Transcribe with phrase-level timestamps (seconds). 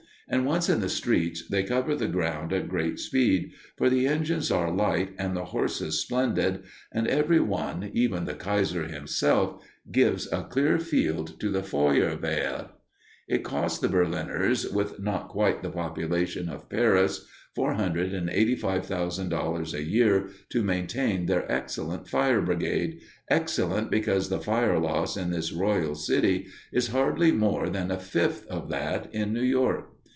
[0.33, 4.49] And once in the streets, they cover the ground at great speed, for the engines
[4.49, 9.61] are light and the horses splendid, and every one, even the Kaiser himself,
[9.91, 12.69] gives a clear field to the Feuerwehr.
[13.27, 17.25] It costs the Berliners, with not quite the population of Paris,
[17.57, 25.31] $485,000 a year to maintain their excellent fire brigade, excellent because the fire loss in
[25.31, 29.87] this royal city is hardly more than a fifth of that in New York.